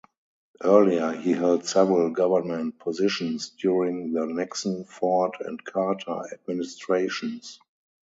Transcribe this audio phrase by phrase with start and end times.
[0.63, 7.59] Earlier he held several government positions during the Nixon, Ford and Carter administrations.